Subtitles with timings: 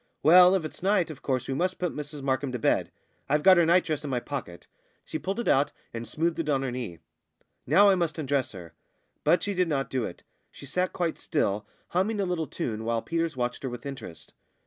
[0.23, 2.91] "Well, if it's night, of course we must put Mrs Markham to bed.
[3.29, 4.65] I've got her nightdress in my pocket."
[5.05, 6.97] She pulled it out and smoothed it on her knee.
[7.67, 8.73] "Now, I must undress her."
[9.23, 13.03] But she did not do it; she sat quite still, humming a little tune, while
[13.03, 14.33] Peters watched her with interest.